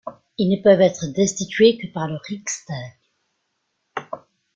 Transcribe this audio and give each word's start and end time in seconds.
Ils 0.39 0.49
ne 0.49 0.63
peuvent 0.63 0.81
être 0.81 1.05
destitués 1.15 1.77
que 1.77 1.85
par 1.85 2.07
le 2.07 2.15
Riksdag. 2.27 2.93